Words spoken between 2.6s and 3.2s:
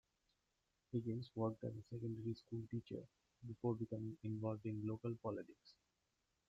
teacher